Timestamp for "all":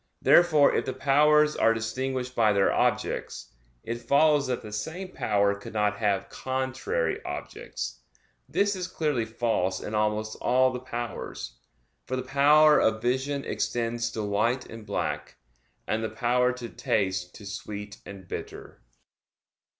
10.41-10.71